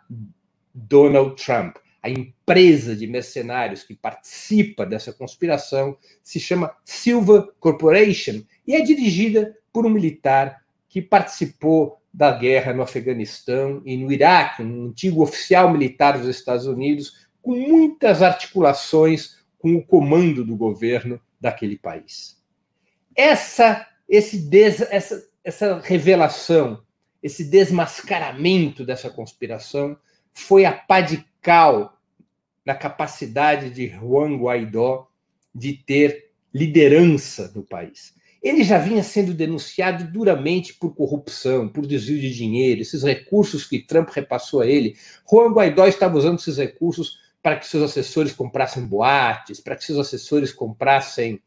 Donald 0.74 1.42
Trump. 1.42 1.78
A 2.02 2.10
empresa 2.10 2.96
de 2.96 3.06
mercenários 3.08 3.84
que 3.84 3.94
participa 3.94 4.86
dessa 4.86 5.12
conspiração 5.12 5.98
se 6.24 6.40
chama 6.40 6.76
Silva 6.86 7.54
Corporation 7.60 8.42
e 8.66 8.74
é 8.74 8.82
dirigida 8.82 9.58
por 9.74 9.86
um 9.86 9.90
militar 9.90 10.64
que 10.88 11.02
participou 11.02 12.02
da 12.14 12.32
guerra 12.32 12.74
no 12.74 12.82
Afeganistão 12.82 13.82
e 13.86 13.96
no 13.98 14.12
Iraque, 14.12 14.64
um 14.64 14.88
antigo 14.88 15.22
oficial 15.22 15.72
militar 15.72 16.18
dos 16.18 16.28
Estados 16.28 16.66
Unidos, 16.66 17.28
com 17.42 17.56
muitas 17.56 18.22
articulações 18.22 19.38
com 19.60 19.76
o 19.76 19.86
comando 19.86 20.44
do 20.44 20.56
governo 20.56 21.22
daquele 21.40 21.78
país. 21.78 22.38
Essa, 23.16 23.86
esse 24.08 24.38
des, 24.50 24.82
essa, 24.90 25.28
essa 25.44 25.80
revelação, 25.80 26.82
esse 27.22 27.44
desmascaramento 27.44 28.86
dessa 28.86 29.10
conspiração 29.10 29.98
foi 30.34 30.66
a 30.66 30.72
pá 30.72 31.02
de 31.02 31.26
cal 31.42 31.98
na 32.66 32.76
capacidade 32.76 33.70
de 33.70 33.88
Juan 33.88 34.38
Guaidó 34.38 35.08
de 35.54 35.74
ter 35.74 36.32
liderança 36.54 37.52
no 37.56 37.64
país. 37.64 38.14
Ele 38.42 38.64
já 38.64 38.78
vinha 38.78 39.04
sendo 39.04 39.34
denunciado 39.34 40.06
duramente 40.06 40.74
por 40.74 40.96
corrupção, 40.96 41.68
por 41.68 41.86
desvio 41.86 42.20
de 42.22 42.34
dinheiro, 42.34 42.82
esses 42.82 43.04
recursos 43.04 43.66
que 43.66 43.80
Trump 43.80 44.10
repassou 44.10 44.62
a 44.62 44.68
ele. 44.68 44.96
Juan 45.30 45.52
Guaidó 45.52 45.86
estava 45.86 46.18
usando 46.18 46.40
esses 46.40 46.58
recursos 46.58 47.20
para 47.44 47.58
que 47.58 47.68
seus 47.68 47.84
assessores 47.84 48.32
comprassem 48.32 48.86
boates, 48.86 49.60
para 49.60 49.76
que 49.76 49.84
seus 49.84 50.00
assessores 50.00 50.54
comprassem 50.54 51.42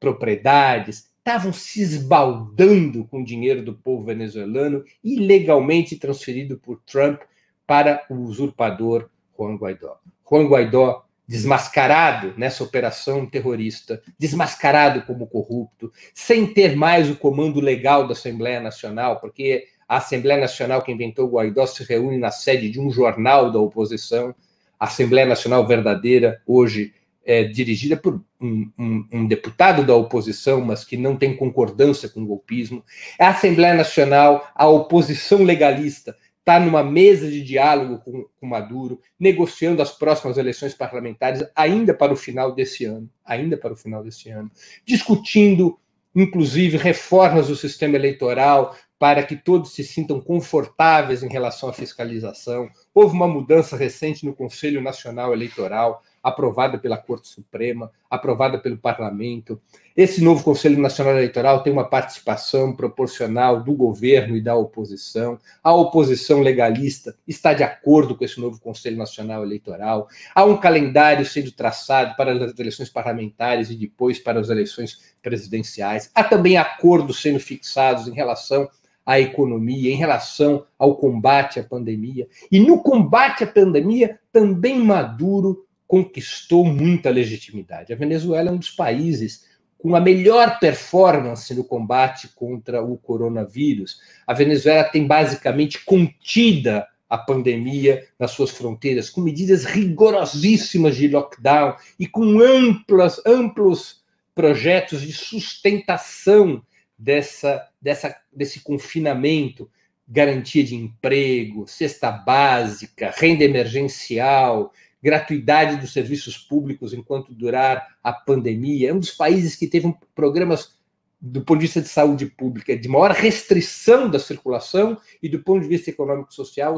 propriedades, 0.00 1.10
estavam 1.18 1.52
se 1.52 1.82
esbaldando 1.82 3.04
com 3.04 3.20
o 3.20 3.24
dinheiro 3.24 3.62
do 3.62 3.74
povo 3.74 4.04
venezuelano, 4.04 4.84
ilegalmente 5.04 5.96
transferido 5.96 6.56
por 6.56 6.80
Trump 6.86 7.20
para 7.68 8.02
o 8.08 8.14
usurpador 8.14 9.10
Juan 9.38 9.56
Guaidó. 9.56 9.98
Juan 10.28 10.46
Guaidó, 10.46 11.04
desmascarado 11.26 12.32
nessa 12.38 12.64
operação 12.64 13.26
terrorista, 13.26 14.02
desmascarado 14.18 15.02
como 15.02 15.26
corrupto, 15.26 15.92
sem 16.14 16.46
ter 16.46 16.74
mais 16.74 17.10
o 17.10 17.16
comando 17.16 17.60
legal 17.60 18.06
da 18.06 18.14
Assembleia 18.14 18.58
Nacional, 18.58 19.20
porque 19.20 19.66
a 19.86 19.98
Assembleia 19.98 20.40
Nacional 20.40 20.80
que 20.80 20.90
inventou 20.90 21.28
Guaidó 21.28 21.66
se 21.66 21.84
reúne 21.84 22.16
na 22.16 22.30
sede 22.30 22.70
de 22.70 22.80
um 22.80 22.90
jornal 22.90 23.52
da 23.52 23.58
oposição, 23.58 24.34
a 24.80 24.86
Assembleia 24.86 25.26
Nacional 25.26 25.66
verdadeira, 25.66 26.40
hoje 26.46 26.94
é, 27.28 27.44
dirigida 27.44 27.94
por 27.94 28.24
um, 28.40 28.70
um, 28.78 29.08
um, 29.12 29.26
deputado 29.26 29.84
da 29.84 29.94
oposição, 29.94 30.62
mas 30.62 30.82
que 30.82 30.96
não 30.96 31.14
tem 31.14 31.36
concordância 31.36 32.08
com 32.08 32.22
o 32.22 32.26
golpismo. 32.26 32.82
É 33.18 33.26
a 33.26 33.30
Assembleia 33.30 33.74
Nacional, 33.74 34.50
a 34.54 34.66
oposição 34.66 35.42
legalista, 35.42 36.16
está 36.48 36.58
numa 36.58 36.82
mesa 36.82 37.30
de 37.30 37.42
diálogo 37.42 37.98
com, 37.98 38.24
com 38.40 38.46
Maduro, 38.46 38.98
negociando 39.20 39.82
as 39.82 39.92
próximas 39.92 40.38
eleições 40.38 40.72
parlamentares 40.72 41.44
ainda 41.54 41.92
para 41.92 42.10
o 42.10 42.16
final 42.16 42.54
desse 42.54 42.86
ano, 42.86 43.08
ainda 43.22 43.54
para 43.54 43.74
o 43.74 43.76
final 43.76 44.02
desse 44.02 44.30
ano, 44.30 44.50
discutindo, 44.82 45.78
inclusive, 46.16 46.78
reformas 46.78 47.48
do 47.48 47.56
sistema 47.56 47.96
eleitoral 47.96 48.74
para 48.98 49.22
que 49.22 49.36
todos 49.36 49.74
se 49.74 49.84
sintam 49.84 50.22
confortáveis 50.22 51.22
em 51.22 51.28
relação 51.28 51.68
à 51.68 51.72
fiscalização. 51.72 52.70
Houve 52.94 53.14
uma 53.14 53.28
mudança 53.28 53.76
recente 53.76 54.24
no 54.24 54.34
Conselho 54.34 54.80
Nacional 54.80 55.34
Eleitoral 55.34 56.02
aprovada 56.28 56.78
pela 56.78 56.96
Corte 56.96 57.28
Suprema, 57.28 57.90
aprovada 58.08 58.58
pelo 58.58 58.78
Parlamento. 58.78 59.60
Esse 59.96 60.22
novo 60.22 60.44
Conselho 60.44 60.80
Nacional 60.80 61.14
Eleitoral 61.14 61.62
tem 61.62 61.72
uma 61.72 61.88
participação 61.88 62.72
proporcional 62.72 63.62
do 63.62 63.74
governo 63.74 64.36
e 64.36 64.40
da 64.40 64.54
oposição. 64.54 65.38
A 65.62 65.74
oposição 65.74 66.40
legalista 66.40 67.16
está 67.26 67.52
de 67.52 67.64
acordo 67.64 68.16
com 68.16 68.24
esse 68.24 68.40
novo 68.40 68.60
Conselho 68.60 68.96
Nacional 68.96 69.42
Eleitoral. 69.42 70.06
Há 70.34 70.44
um 70.44 70.56
calendário 70.56 71.26
sendo 71.26 71.50
traçado 71.50 72.14
para 72.16 72.32
as 72.32 72.58
eleições 72.58 72.88
parlamentares 72.88 73.70
e 73.70 73.74
depois 73.74 74.18
para 74.18 74.38
as 74.38 74.48
eleições 74.48 75.16
presidenciais. 75.20 76.10
Há 76.14 76.22
também 76.22 76.56
acordos 76.56 77.20
sendo 77.20 77.40
fixados 77.40 78.06
em 78.06 78.12
relação 78.12 78.68
à 79.04 79.18
economia, 79.18 79.90
em 79.90 79.96
relação 79.96 80.66
ao 80.78 80.94
combate 80.96 81.58
à 81.58 81.64
pandemia. 81.64 82.28
E 82.52 82.60
no 82.60 82.82
combate 82.82 83.42
à 83.42 83.46
pandemia, 83.46 84.20
também 84.30 84.78
Maduro 84.78 85.66
conquistou 85.88 86.66
muita 86.66 87.08
legitimidade. 87.08 87.92
A 87.92 87.96
Venezuela 87.96 88.50
é 88.50 88.52
um 88.52 88.58
dos 88.58 88.70
países 88.70 89.48
com 89.78 89.96
a 89.96 90.00
melhor 90.00 90.58
performance 90.58 91.54
no 91.54 91.64
combate 91.64 92.28
contra 92.34 92.82
o 92.82 92.98
coronavírus. 92.98 94.00
A 94.26 94.34
Venezuela 94.34 94.84
tem 94.84 95.06
basicamente 95.06 95.82
contida 95.84 96.86
a 97.08 97.16
pandemia 97.16 98.06
nas 98.18 98.32
suas 98.32 98.50
fronteiras, 98.50 99.08
com 99.08 99.22
medidas 99.22 99.64
rigorosíssimas 99.64 100.94
de 100.94 101.08
lockdown 101.08 101.74
e 101.98 102.06
com 102.06 102.38
amplas, 102.40 103.18
amplos 103.24 104.02
projetos 104.34 105.00
de 105.00 105.12
sustentação 105.12 106.62
dessa, 106.98 107.66
dessa, 107.80 108.14
desse 108.30 108.60
confinamento, 108.60 109.70
garantia 110.06 110.62
de 110.62 110.74
emprego, 110.74 111.66
cesta 111.66 112.10
básica, 112.10 113.12
renda 113.16 113.44
emergencial, 113.44 114.72
gratuidade 115.02 115.76
dos 115.76 115.92
serviços 115.92 116.36
públicos 116.36 116.92
enquanto 116.92 117.34
durar 117.34 117.96
a 118.02 118.12
pandemia. 118.12 118.90
É 118.90 118.94
um 118.94 118.98
dos 118.98 119.12
países 119.12 119.54
que 119.54 119.66
teve 119.66 119.94
programas 120.14 120.76
do 121.20 121.42
ponto 121.42 121.58
de 121.58 121.66
vista 121.66 121.80
de 121.80 121.88
saúde 121.88 122.26
pública 122.26 122.76
de 122.76 122.88
maior 122.88 123.10
restrição 123.10 124.08
da 124.08 124.18
circulação 124.18 124.96
e 125.22 125.28
do 125.28 125.42
ponto 125.42 125.62
de 125.62 125.68
vista 125.68 125.90
econômico 125.90 126.32
social 126.32 126.76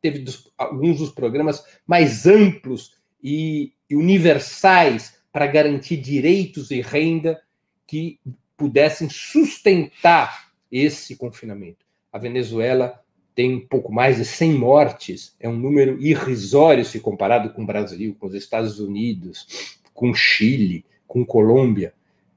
teve 0.00 0.18
dos, 0.20 0.52
alguns 0.56 0.98
dos 0.98 1.10
programas 1.10 1.64
mais 1.86 2.26
amplos 2.26 2.92
e, 3.22 3.72
e 3.88 3.96
universais 3.96 5.18
para 5.32 5.46
garantir 5.46 5.96
direitos 5.96 6.70
e 6.70 6.80
renda 6.80 7.40
que 7.86 8.20
pudessem 8.56 9.08
sustentar 9.08 10.52
esse 10.70 11.16
confinamento. 11.16 11.84
A 12.12 12.18
Venezuela 12.18 13.03
tem 13.34 13.56
um 13.56 13.66
pouco 13.66 13.92
mais 13.92 14.16
de 14.16 14.24
100 14.24 14.54
mortes, 14.54 15.34
é 15.40 15.48
um 15.48 15.56
número 15.56 16.00
irrisório 16.00 16.84
se 16.84 17.00
comparado 17.00 17.50
com 17.50 17.62
o 17.62 17.66
Brasil, 17.66 18.16
com 18.18 18.26
os 18.26 18.34
Estados 18.34 18.78
Unidos, 18.78 19.78
com 19.92 20.14
Chile, 20.14 20.84
com 21.06 21.24
Colômbia. 21.24 21.92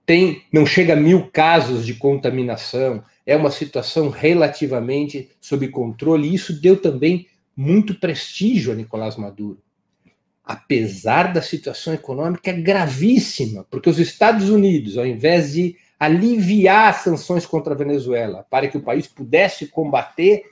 Tem, 0.06 0.44
não 0.52 0.66
chega 0.66 0.94
a 0.94 0.96
mil 0.96 1.30
casos 1.32 1.86
de 1.86 1.94
contaminação, 1.94 3.04
é 3.26 3.36
uma 3.36 3.52
situação 3.52 4.10
relativamente 4.10 5.30
sob 5.40 5.68
controle, 5.68 6.28
e 6.28 6.34
isso 6.34 6.60
deu 6.60 6.82
também 6.82 7.28
muito 7.56 8.00
prestígio 8.00 8.72
a 8.72 8.76
Nicolás 8.76 9.18
Maduro. 9.18 9.62
Apesar 10.44 11.34
da 11.34 11.42
situação 11.42 11.94
econômica 11.94 12.54
gravíssima, 12.54 13.66
porque 13.70 13.90
os 13.90 14.00
Estados 14.00 14.50
Unidos, 14.50 14.98
ao 14.98 15.06
invés 15.06 15.54
de 15.54 15.76
aliviar 16.00 16.90
as 16.90 16.98
sanções 16.98 17.46
contra 17.46 17.74
a 17.74 17.78
Venezuela 17.78 18.46
para 18.50 18.68
que 18.68 18.78
o 18.78 18.82
país 18.82 19.08
pudesse 19.08 19.68
combater 19.68 20.44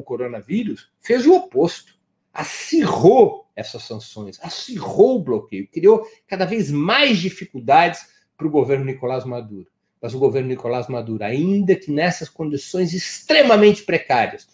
o 0.00 0.02
coronavírus, 0.02 0.90
fez 1.00 1.26
o 1.26 1.34
oposto. 1.34 1.94
Acirrou 2.32 3.46
essas 3.54 3.82
sanções, 3.82 4.38
acirrou 4.42 5.16
o 5.16 5.22
bloqueio, 5.22 5.68
criou 5.68 6.06
cada 6.26 6.46
vez 6.46 6.70
mais 6.70 7.18
dificuldades 7.18 8.06
para 8.36 8.46
o 8.46 8.50
governo 8.50 8.86
Nicolás 8.86 9.24
Maduro. 9.24 9.68
Mas 10.00 10.14
o 10.14 10.18
governo 10.18 10.48
Nicolás 10.48 10.88
Maduro, 10.88 11.22
ainda 11.22 11.76
que 11.76 11.92
nessas 11.92 12.28
condições 12.28 12.92
extremamente 12.92 13.82
precárias, 13.82 14.48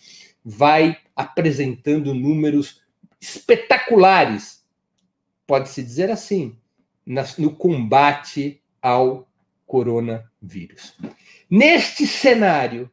vai 0.44 0.98
apresentando 1.14 2.12
números 2.14 2.82
espetaculares, 3.20 4.64
pode-se 5.46 5.82
dizer 5.82 6.10
assim, 6.10 6.56
no 7.38 7.54
combate 7.54 8.62
ao 8.82 9.28
coronavírus. 9.66 10.96
Neste 11.48 12.06
cenário, 12.06 12.90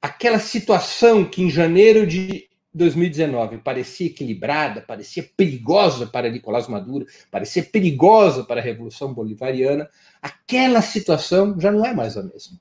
aquela 0.00 0.38
situação 0.38 1.24
que 1.24 1.42
em 1.42 1.50
janeiro 1.50 2.06
de 2.06 2.48
2019 2.72 3.58
parecia 3.58 4.06
equilibrada, 4.06 4.80
parecia 4.80 5.28
perigosa 5.36 6.06
para 6.06 6.30
Nicolás 6.30 6.68
Maduro, 6.68 7.06
parecia 7.30 7.62
perigosa 7.62 8.44
para 8.44 8.60
a 8.60 8.64
Revolução 8.64 9.12
Bolivariana, 9.12 9.88
aquela 10.22 10.80
situação 10.80 11.58
já 11.58 11.70
não 11.70 11.84
é 11.84 11.92
mais 11.92 12.16
a 12.16 12.22
mesma. 12.22 12.58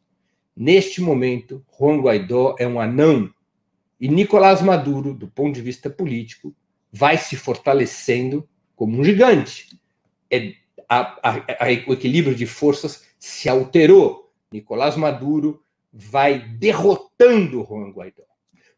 Neste 0.56 1.02
momento, 1.02 1.64
Juan 1.78 2.00
Guaidó 2.00 2.56
é 2.58 2.68
um 2.68 2.80
anão 2.80 3.32
e 4.00 4.08
Nicolás 4.08 4.62
Maduro, 4.62 5.14
do 5.14 5.28
ponto 5.28 5.54
de 5.54 5.62
vista 5.62 5.90
político, 5.90 6.56
vai 6.92 7.18
se 7.18 7.36
fortalecendo 7.36 8.48
como 8.76 8.98
um 8.98 9.04
gigante. 9.04 9.78
É, 10.32 10.54
a, 10.90 11.00
a, 11.22 11.36
a, 11.36 11.66
o 11.88 11.94
equilíbrio 11.94 12.36
de 12.36 12.46
forças 12.46 13.06
se 13.20 13.50
alterou. 13.50 14.32
Nicolás 14.52 14.96
Maduro 14.96 15.62
vai 15.98 16.40
derrotando 16.40 17.66
Juan 17.68 17.92
Guaidó. 17.92 18.24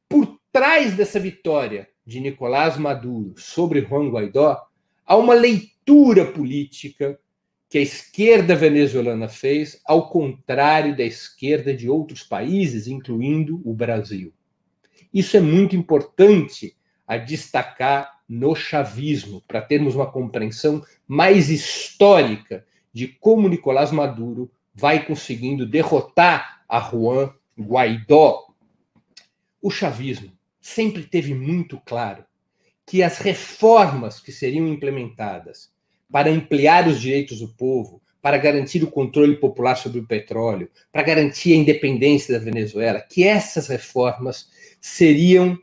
Por 0.08 0.40
trás 0.52 0.96
dessa 0.96 1.20
vitória 1.20 1.90
de 2.06 2.22
Nicolás 2.22 2.78
Maduro 2.78 3.34
sobre 3.38 3.82
Juan 3.82 4.10
Guaidó, 4.10 4.58
há 5.06 5.18
uma 5.18 5.34
leitura 5.34 6.26
política 6.32 7.20
que 7.68 7.78
a 7.78 7.82
esquerda 7.82 8.56
venezuelana 8.56 9.28
fez, 9.28 9.82
ao 9.86 10.10
contrário 10.10 10.96
da 10.96 11.04
esquerda 11.04 11.74
de 11.74 11.90
outros 11.90 12.24
países, 12.24 12.88
incluindo 12.88 13.62
o 13.66 13.74
Brasil. 13.74 14.34
Isso 15.14 15.36
é 15.36 15.42
muito 15.42 15.76
importante 15.76 16.76
a 17.06 17.18
destacar 17.18 18.22
no 18.28 18.56
chavismo, 18.56 19.44
para 19.48 19.62
termos 19.62 19.94
uma 19.94 20.10
compreensão 20.10 20.84
mais 21.08 21.50
histórica 21.50 22.66
de 22.94 23.08
como 23.08 23.50
Nicolás 23.50 23.92
Maduro 23.92 24.50
vai 24.74 25.06
conseguindo 25.06 25.66
derrotar 25.66 26.59
a 26.70 26.80
Juan 26.80 27.34
Guaidó. 27.60 28.46
O 29.62 29.72
chavismo 29.72 30.32
sempre 30.62 31.04
teve 31.04 31.34
muito 31.34 31.82
claro 31.84 32.24
que 32.86 33.02
as 33.04 33.18
reformas 33.18 34.20
que 34.20 34.32
seriam 34.32 34.68
implementadas 34.68 35.72
para 36.12 36.30
ampliar 36.30 36.88
os 36.88 37.02
direitos 37.02 37.40
do 37.40 37.48
povo, 37.50 38.02
para 38.22 38.38
garantir 38.38 38.84
o 38.84 38.92
controle 38.92 39.36
popular 39.38 39.76
sobre 39.76 40.00
o 40.00 40.08
petróleo, 40.08 40.70
para 40.92 41.04
garantir 41.04 41.54
a 41.54 41.58
independência 41.58 42.38
da 42.38 42.44
Venezuela, 42.44 43.02
que 43.02 43.24
essas 43.24 43.68
reformas 43.68 44.50
seriam 44.82 45.58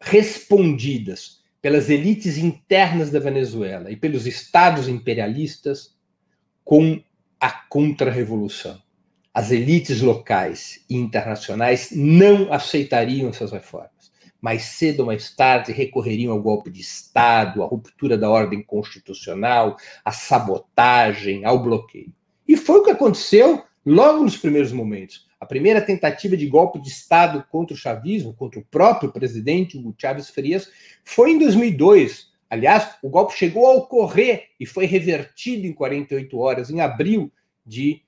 respondidas 0.00 1.42
pelas 1.60 1.90
elites 1.90 2.38
internas 2.38 3.10
da 3.10 3.18
Venezuela 3.18 3.90
e 3.90 3.96
pelos 3.96 4.26
estados 4.26 4.88
imperialistas 4.88 5.96
com 6.64 7.02
a 7.40 7.50
contra-revolução. 7.50 8.80
As 9.38 9.52
elites 9.52 10.00
locais 10.00 10.84
e 10.90 10.96
internacionais 10.96 11.90
não 11.92 12.52
aceitariam 12.52 13.30
essas 13.30 13.52
reformas. 13.52 14.10
Mais 14.40 14.62
cedo 14.62 14.98
ou 14.98 15.06
mais 15.06 15.32
tarde 15.32 15.70
recorreriam 15.70 16.32
ao 16.32 16.42
golpe 16.42 16.68
de 16.72 16.80
Estado, 16.80 17.62
à 17.62 17.66
ruptura 17.66 18.18
da 18.18 18.28
ordem 18.28 18.60
constitucional, 18.60 19.76
à 20.04 20.10
sabotagem, 20.10 21.44
ao 21.44 21.62
bloqueio. 21.62 22.12
E 22.48 22.56
foi 22.56 22.80
o 22.80 22.82
que 22.82 22.90
aconteceu 22.90 23.62
logo 23.86 24.24
nos 24.24 24.36
primeiros 24.36 24.72
momentos. 24.72 25.28
A 25.38 25.46
primeira 25.46 25.80
tentativa 25.80 26.36
de 26.36 26.48
golpe 26.48 26.80
de 26.80 26.88
Estado 26.88 27.46
contra 27.48 27.74
o 27.74 27.78
chavismo, 27.78 28.34
contra 28.34 28.58
o 28.58 28.64
próprio 28.64 29.12
presidente 29.12 29.78
Hugo 29.78 29.94
Chávez 29.96 30.30
Frias, 30.30 30.68
foi 31.04 31.30
em 31.30 31.38
2002. 31.38 32.32
Aliás, 32.50 32.96
o 33.00 33.08
golpe 33.08 33.38
chegou 33.38 33.68
a 33.68 33.74
ocorrer 33.74 34.48
e 34.58 34.66
foi 34.66 34.84
revertido 34.84 35.64
em 35.64 35.72
48 35.72 36.36
horas, 36.36 36.70
em 36.70 36.80
abril 36.80 37.30
de 37.64 38.02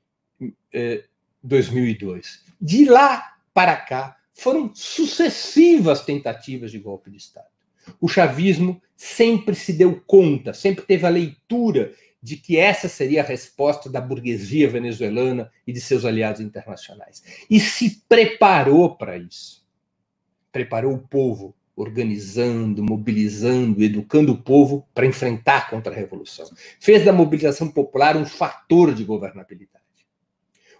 eh, 0.72 1.04
2002. 1.42 2.44
De 2.60 2.84
lá 2.84 3.36
para 3.52 3.76
cá, 3.76 4.16
foram 4.34 4.70
sucessivas 4.74 6.02
tentativas 6.02 6.70
de 6.70 6.78
golpe 6.78 7.10
de 7.10 7.18
Estado. 7.18 7.46
O 8.00 8.08
chavismo 8.08 8.80
sempre 8.96 9.54
se 9.54 9.72
deu 9.72 10.00
conta, 10.06 10.52
sempre 10.52 10.84
teve 10.84 11.06
a 11.06 11.10
leitura 11.10 11.92
de 12.22 12.36
que 12.36 12.56
essa 12.56 12.88
seria 12.88 13.22
a 13.22 13.26
resposta 13.26 13.88
da 13.88 14.00
burguesia 14.00 14.68
venezuelana 14.68 15.50
e 15.66 15.72
de 15.72 15.80
seus 15.80 16.04
aliados 16.04 16.40
internacionais. 16.40 17.22
E 17.48 17.58
se 17.58 18.02
preparou 18.08 18.96
para 18.96 19.16
isso. 19.16 19.66
Preparou 20.52 20.94
o 20.94 21.08
povo, 21.08 21.54
organizando, 21.74 22.82
mobilizando, 22.82 23.82
educando 23.82 24.32
o 24.32 24.42
povo 24.42 24.86
para 24.94 25.06
enfrentar 25.06 25.58
a 25.58 25.70
contra-revolução. 25.70 26.50
Fez 26.78 27.04
da 27.04 27.12
mobilização 27.12 27.68
popular 27.68 28.16
um 28.16 28.26
fator 28.26 28.92
de 28.92 29.04
governabilidade. 29.04 29.79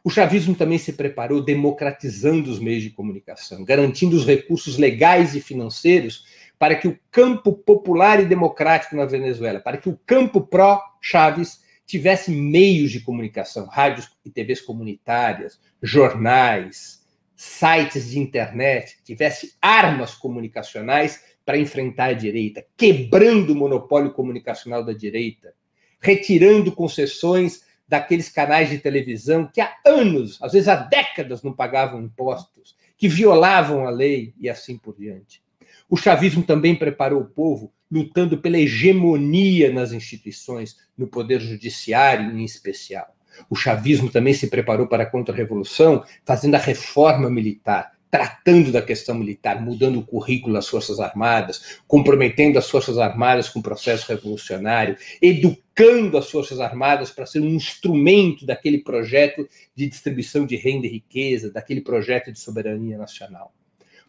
O 0.03 0.11
chavismo 0.11 0.55
também 0.55 0.79
se 0.79 0.95
preparou 0.95 1.43
democratizando 1.43 2.51
os 2.51 2.59
meios 2.59 2.83
de 2.83 2.91
comunicação, 2.91 3.65
garantindo 3.65 4.17
os 4.17 4.27
recursos 4.27 4.79
legais 4.79 5.35
e 5.35 5.41
financeiros 5.41 6.25
para 6.59 6.75
que 6.75 6.89
o 6.89 6.99
campo 7.11 7.53
popular 7.53 8.21
e 8.21 8.27
democrático 8.27 8.97
na 8.97 9.07
Venezuela, 9.07 9.61
para 9.61 9.79
que 9.79 9.89
o 9.89 9.99
campo 10.07 10.43
pró-Chaves 10.43 11.61
tivesse 11.87 12.31
meios 12.31 12.91
de 12.93 13.01
comunicação, 13.01 13.67
rádios 13.67 14.09
e 14.25 14.31
TVs 14.31 14.61
comunitárias, 14.61 15.59
jornais, 15.83 17.01
sites 17.35 18.11
de 18.11 18.19
internet, 18.19 18.99
tivesse 19.03 19.55
armas 19.61 20.15
comunicacionais 20.15 21.25
para 21.45 21.59
enfrentar 21.59 22.05
a 22.05 22.13
direita, 22.13 22.65
quebrando 22.77 23.55
o 23.55 23.57
monopólio 23.57 24.13
comunicacional 24.13 24.85
da 24.85 24.93
direita, 24.93 25.55
retirando 25.99 26.71
concessões 26.71 27.63
daqueles 27.91 28.29
canais 28.29 28.71
de 28.71 28.79
televisão 28.79 29.51
que 29.53 29.61
há 29.61 29.75
anos, 29.85 30.41
às 30.41 30.53
vezes 30.53 30.69
há 30.69 30.77
décadas, 30.77 31.43
não 31.43 31.53
pagavam 31.53 32.01
impostos, 32.01 32.77
que 32.97 33.09
violavam 33.09 33.85
a 33.85 33.91
lei 33.91 34.33
e 34.39 34.49
assim 34.49 34.79
por 34.79 34.97
diante. 34.97 35.43
O 35.89 35.97
chavismo 35.97 36.45
também 36.45 36.77
preparou 36.77 37.21
o 37.21 37.29
povo 37.29 37.73
lutando 37.91 38.39
pela 38.39 38.59
hegemonia 38.59 39.73
nas 39.73 39.91
instituições, 39.91 40.77
no 40.97 41.09
poder 41.09 41.41
judiciário 41.41 42.31
em 42.31 42.45
especial. 42.45 43.13
O 43.49 43.57
chavismo 43.57 44.09
também 44.09 44.35
se 44.35 44.47
preparou 44.47 44.87
para 44.87 45.03
a 45.03 45.11
contra-revolução, 45.11 46.05
fazendo 46.25 46.55
a 46.55 46.59
reforma 46.59 47.29
militar, 47.29 47.91
tratando 48.11 48.73
da 48.73 48.83
questão 48.83 49.15
militar, 49.15 49.63
mudando 49.63 50.01
o 50.01 50.05
currículo 50.05 50.55
das 50.55 50.69
Forças 50.69 50.99
Armadas, 50.99 51.79
comprometendo 51.87 52.59
as 52.59 52.69
Forças 52.69 52.99
Armadas 52.99 53.49
com 53.49 53.61
o 53.61 53.63
processo 53.63 54.09
revolucionário, 54.09 54.97
educando 55.23 56.19
as 56.19 56.31
Forças 56.31 56.59
Armadas 56.61 57.11
para 57.11 57.27
ser 57.27 57.41
um 57.41 57.49
instrumento 57.49 58.45
daquele 58.45 58.79
projeto 58.79 59.49
de 59.75 59.89
distribuição 59.89 60.45
de 60.45 60.57
renda 60.57 60.87
e 60.87 60.91
riqueza, 60.91 61.53
daquele 61.53 61.81
projeto 61.81 62.33
de 62.33 62.39
soberania 62.39 62.99
nacional 62.99 63.53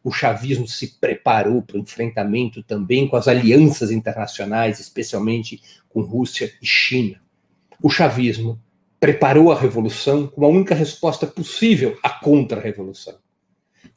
o 0.04 0.12
chavismo 0.12 0.68
se 0.68 1.00
preparou 1.00 1.62
para 1.62 1.78
o 1.78 1.80
enfrentamento 1.80 2.64
também 2.64 3.08
com 3.08 3.16
as 3.16 3.28
alianças 3.28 3.92
internacionais, 3.92 4.80
especialmente 4.80 5.62
com 5.90 6.02
Rússia 6.02 6.52
e 6.62 6.66
China. 6.66 7.22
O 7.82 7.90
chavismo 7.90 8.60
preparou 9.00 9.52
a 9.52 9.60
revolução 9.60 10.28
como 10.28 10.46
a 10.46 10.50
única 10.50 10.76
resposta 10.76 11.26
possível 11.28 11.98
à 12.04 12.10
contra-revolução. 12.10 13.16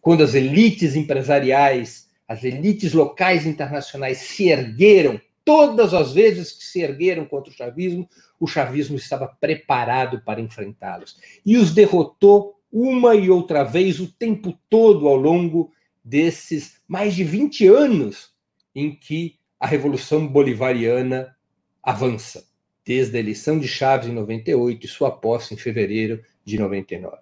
Quando 0.05 0.23
as 0.23 0.35
elites 0.35 0.95
empresariais, 0.95 2.11
as 2.29 2.45
elites 2.45 2.93
locais 2.93 3.47
e 3.47 3.49
internacionais 3.49 4.19
se 4.19 4.51
ergueram, 4.51 5.19
todas 5.43 5.95
as 5.95 6.13
vezes 6.13 6.53
que 6.53 6.63
se 6.63 6.83
ergueram 6.83 7.25
contra 7.25 7.51
o 7.51 7.57
chavismo, 7.57 8.07
o 8.39 8.47
chavismo 8.47 8.97
estava 8.97 9.27
preparado 9.27 10.21
para 10.21 10.43
enfrentá-los 10.43 11.17
e 11.45 11.57
os 11.57 11.73
derrotou 11.73 12.61
uma 12.71 13.15
e 13.15 13.31
outra 13.31 13.65
vez 13.65 13.99
o 13.99 14.07
tempo 14.07 14.53
todo 14.69 15.09
ao 15.09 15.17
longo 15.17 15.73
desses 16.05 16.83
mais 16.87 17.15
de 17.15 17.25
20 17.25 17.67
anos 17.67 18.29
em 18.75 18.95
que 18.95 19.39
a 19.59 19.67
Revolução 19.67 20.29
Bolivariana 20.29 21.35
avança, 21.83 22.45
desde 22.85 23.17
a 23.17 23.21
eleição 23.21 23.59
de 23.59 23.67
Chaves 23.67 24.11
em 24.11 24.13
98 24.13 24.85
e 24.85 24.89
sua 24.89 25.11
posse 25.11 25.55
em 25.55 25.57
fevereiro 25.57 26.23
de 26.45 26.59
99. 26.59 27.17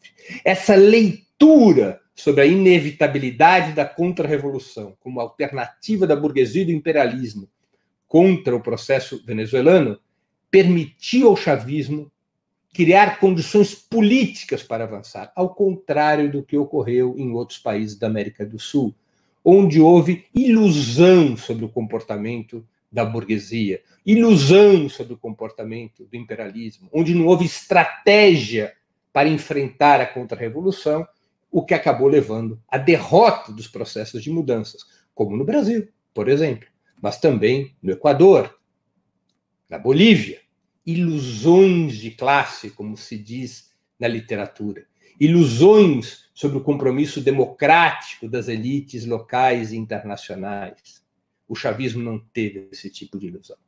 Essa 0.45 0.75
leitura 0.75 2.02
sobre 2.15 2.43
a 2.43 2.47
inevitabilidade 2.47 3.73
da 3.73 3.85
contra-revolução 3.85 4.97
como 5.01 5.21
alternativa 5.21 6.07
da 6.07 6.15
burguesia 6.15 6.63
e 6.63 6.67
do 6.67 6.73
imperialismo 6.73 7.49
contra 8.07 8.55
o 8.55 8.61
processo 8.61 9.23
venezuelano 9.25 9.99
permitiu 10.51 11.29
ao 11.29 11.37
chavismo 11.37 12.13
criar 12.73 13.19
condições 13.19 13.75
políticas 13.75 14.63
para 14.63 14.85
avançar, 14.85 15.33
ao 15.35 15.55
contrário 15.55 16.31
do 16.31 16.43
que 16.43 16.57
ocorreu 16.57 17.15
em 17.19 17.33
outros 17.33 17.59
países 17.59 17.99
da 17.99 18.07
América 18.07 18.45
do 18.45 18.59
Sul, 18.59 18.95
onde 19.45 19.81
houve 19.81 20.27
ilusão 20.35 21.37
sobre 21.37 21.65
o 21.65 21.69
comportamento 21.69 22.67
da 22.91 23.05
burguesia, 23.05 23.83
ilusão 24.05 24.89
sobre 24.89 25.15
o 25.15 25.19
comportamento 25.19 26.05
do 26.05 26.17
imperialismo, 26.17 26.89
onde 26.93 27.15
não 27.15 27.27
houve 27.27 27.45
estratégia 27.45 28.75
para 29.13 29.29
enfrentar 29.29 30.01
a 30.01 30.07
contra-revolução, 30.07 31.07
o 31.53 31.63
que 31.63 31.75
acabou 31.75 32.09
levando 32.09 32.59
à 32.67 32.79
derrota 32.79 33.53
dos 33.53 33.69
processos 33.69 34.23
de 34.23 34.31
mudanças, 34.31 34.87
como 35.15 35.37
no 35.37 35.45
Brasil, 35.45 35.87
por 36.15 36.31
exemplo, 36.31 36.67
mas 37.01 37.21
também 37.21 37.77
no 37.83 37.93
Equador, 37.93 38.59
na 39.69 39.79
Bolívia. 39.79 40.41
Ilusões 40.85 41.97
de 41.99 42.11
classe, 42.11 42.71
como 42.71 42.97
se 42.97 43.17
diz 43.17 43.71
na 44.01 44.09
literatura, 44.09 44.85
ilusões 45.21 46.31
sobre 46.35 46.57
o 46.57 46.63
compromisso 46.63 47.21
democrático 47.21 48.29
das 48.29 48.49
elites 48.49 49.05
locais 49.05 49.73
e 49.73 49.77
internacionais. 49.77 51.05
O 51.47 51.55
chavismo 51.55 52.03
não 52.03 52.19
teve 52.19 52.69
esse 52.73 52.91
tipo 52.91 53.19
de 53.19 53.27
ilusão. 53.27 53.59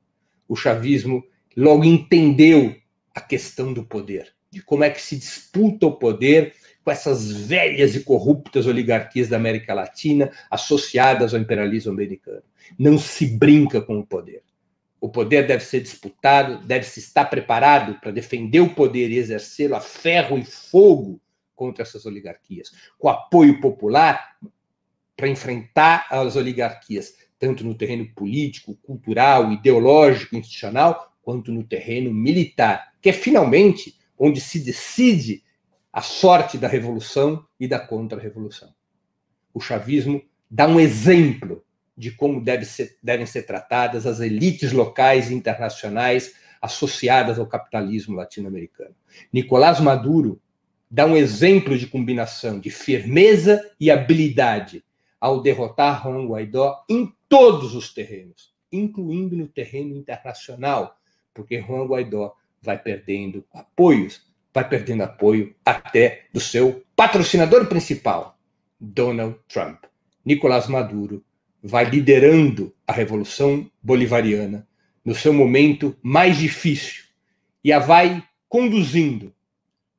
O 0.49 0.57
chavismo 0.57 1.23
logo 1.57 1.85
entendeu 1.85 2.75
a 3.15 3.21
questão 3.21 3.73
do 3.73 3.85
poder, 3.85 4.35
de 4.51 4.61
como 4.63 4.83
é 4.83 4.91
que 4.91 5.01
se 5.01 5.17
disputa 5.17 5.87
o 5.87 5.97
poder 5.97 6.55
com 6.85 6.91
essas 6.91 7.33
velhas 7.33 7.97
e 7.97 8.05
corruptas 8.05 8.67
oligarquias 8.67 9.29
da 9.29 9.37
América 9.37 9.73
Latina 9.73 10.31
associadas 10.51 11.33
ao 11.33 11.41
imperialismo 11.41 11.91
americano. 11.91 12.43
Não 12.79 12.99
se 12.99 13.27
brinca 13.27 13.81
com 13.81 13.99
o 13.99 14.07
poder. 14.07 14.43
O 15.01 15.09
poder 15.09 15.47
deve 15.47 15.65
ser 15.65 15.81
disputado, 15.81 16.65
deve 16.67 16.85
se 16.85 17.01
estar 17.01 17.25
preparado 17.27 17.99
para 18.01 18.11
defender 18.11 18.61
o 18.61 18.75
poder 18.75 19.11
e 19.11 19.19
exercê-lo 19.19 19.75
a 19.75 19.81
ferro 19.81 20.39
e 20.39 20.45
fogo 20.45 21.21
contra 21.55 21.83
essas 21.83 22.05
oligarquias, 22.05 22.73
com 22.99 23.09
apoio 23.09 23.61
popular 23.61 24.37
para 25.17 25.29
enfrentar 25.29 26.07
as 26.11 26.37
oligarquias, 26.37 27.15
tanto 27.39 27.65
no 27.65 27.75
terreno 27.75 28.09
político, 28.15 28.77
cultural, 28.83 29.53
ideológico, 29.53 30.37
institucional, 30.37 31.15
quanto 31.23 31.53
no 31.53 31.65
terreno 31.65 32.13
militar, 32.13 32.93
que 33.01 33.11
é 33.11 33.13
finalmente 33.13 33.97
onde 34.19 34.41
se 34.41 34.59
decide 34.59 35.44
a 35.95 36.03
sorte 36.03 36.59
da 36.59 36.67
revolução 36.67 37.47
e 37.59 37.69
da 37.69 37.79
contra-revolução. 37.79 38.75
O 39.55 39.61
chavismo 39.61 40.21
dá 40.51 40.67
um 40.67 40.81
exemplo 40.81 41.65
de 41.97 42.11
como 42.11 42.43
deve 42.43 42.65
ser, 42.65 42.99
devem 43.01 43.25
ser 43.25 43.45
tratadas 43.45 44.05
as 44.05 44.19
elites 44.19 44.73
locais 44.73 45.31
e 45.31 45.35
internacionais 45.35 46.35
associadas 46.61 47.39
ao 47.39 47.47
capitalismo 47.47 48.17
latino-americano. 48.17 48.97
Nicolás 49.33 49.79
Maduro 49.79 50.43
dá 50.91 51.07
um 51.07 51.17
exemplo 51.17 51.79
de 51.79 51.87
combinação 51.87 52.59
de 52.59 52.71
firmeza 52.71 53.65
e 53.79 53.89
habilidade 53.89 54.85
ao 55.21 55.41
derrotar 55.41 56.03
Juan 56.03 56.27
Guaidó 56.27 56.85
em 56.91 57.15
todos 57.29 57.73
os 57.73 57.95
terrenos, 57.95 58.53
incluindo 58.73 59.37
no 59.37 59.47
terreno 59.47 59.97
internacional, 59.97 60.99
porque 61.33 61.61
Juan 61.61 61.87
Guaidó 61.87 62.35
vai 62.61 62.83
perdendo 62.83 63.45
apoios 63.55 64.34
vai 64.55 64.67
perdendo 64.69 65.03
apoio 65.03 65.53
até 65.65 66.27
do 66.33 66.39
seu 66.39 66.85
patrocinador 66.95 67.67
principal, 67.67 68.39
Donald 68.79 69.37
Trump. 69.49 69.83
Nicolás 70.25 70.69
Maduro 70.69 71.25
vai 71.61 71.85
liderando 71.85 72.73
a 72.87 72.93
Revolução 72.93 73.69
Bolivariana 73.83 74.67
no 75.05 75.15
seu 75.15 75.33
momento 75.33 75.97
mais 76.01 76.39
difícil 76.39 77.05
e 77.65 77.73
a 77.73 77.81
vai 77.81 78.23
conduzindo 78.49 79.35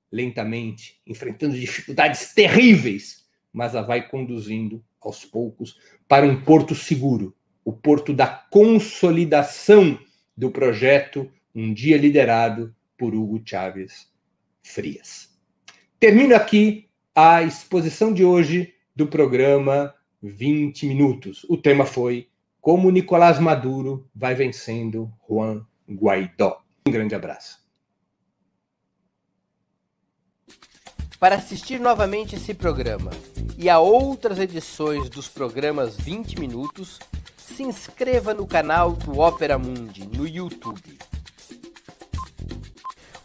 lentamente, 0.10 1.02
enfrentando 1.06 1.60
dificuldades 1.60 2.34
terríveis, 2.34 3.26
mas 3.52 3.76
a 3.76 3.82
vai 3.82 4.08
conduzindo 4.08 4.82
aos 5.02 5.26
poucos 5.26 5.78
para 6.08 6.26
um 6.26 6.42
porto 6.42 6.74
seguro, 6.74 7.36
o 7.64 7.74
porto 7.74 8.14
da 8.14 8.26
consolidação 8.28 10.00
do 10.38 10.50
projeto 10.50 11.30
um 11.54 11.74
dia 11.74 11.98
liderado 11.98 12.74
por 12.98 13.14
Hugo 13.14 13.42
Chávez 13.46 14.15
frias. 14.66 15.30
Termino 16.00 16.36
aqui 16.36 16.90
a 17.14 17.44
exposição 17.44 18.14
de 18.14 18.26
hoje 18.26 18.74
do 18.96 19.08
programa 19.08 19.94
20 20.22 20.86
Minutos. 20.88 21.46
O 21.50 21.56
tema 21.56 21.86
foi 21.86 22.30
Como 22.60 22.92
Nicolás 22.92 23.40
Maduro 23.40 24.10
vai 24.14 24.36
vencendo 24.36 25.12
Juan 25.30 25.66
Guaidó. 25.90 26.62
Um 26.88 26.92
grande 26.92 27.16
abraço. 27.16 27.64
Para 31.20 31.36
assistir 31.36 31.80
novamente 31.80 32.36
esse 32.36 32.54
programa 32.54 33.12
e 33.58 33.70
a 33.70 33.80
outras 33.80 34.38
edições 34.38 35.10
dos 35.10 35.28
programas 35.28 35.96
20 35.96 36.40
Minutos, 36.40 37.00
se 37.38 37.64
inscreva 37.64 38.34
no 38.34 38.46
canal 38.46 38.92
do 38.94 39.20
Opera 39.20 39.58
Mundi 39.58 40.06
no 40.06 40.28
YouTube. 40.28 40.98